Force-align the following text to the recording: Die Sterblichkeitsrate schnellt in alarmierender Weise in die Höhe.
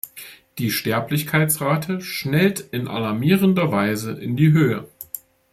Die 0.57 0.71
Sterblichkeitsrate 0.71 2.01
schnellt 2.01 2.59
in 2.71 2.87
alarmierender 2.87 3.71
Weise 3.71 4.13
in 4.13 4.35
die 4.35 4.51
Höhe. 4.51 4.89